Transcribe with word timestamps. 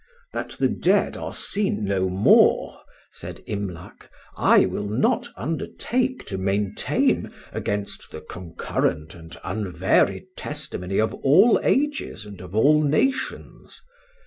"That 0.33 0.53
the 0.59 0.67
dead 0.67 1.15
are 1.15 1.31
seen 1.31 1.85
no 1.85 2.09
more," 2.09 2.81
said 3.11 3.43
Imlac, 3.45 4.09
"I 4.35 4.65
will 4.65 4.87
not 4.87 5.29
undertake 5.35 6.25
to 6.25 6.39
maintain 6.39 7.29
against 7.51 8.09
the 8.11 8.21
concurrent 8.21 9.13
and 9.13 9.37
unvaried 9.43 10.25
testimony 10.35 10.97
of 10.97 11.13
all 11.13 11.59
ages 11.61 12.25
and 12.25 12.41
of 12.41 12.55
all 12.55 12.81
nations. 12.81 13.79